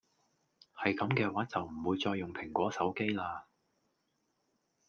[0.75, 3.45] 係咁既話就唔會再用蘋果手機啦